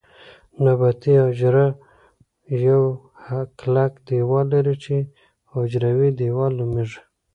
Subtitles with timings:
[0.63, 1.65] نباتي حجره
[2.67, 2.81] یو
[3.59, 4.95] کلک دیوال لري چې
[5.55, 7.01] حجروي دیوال نومیږي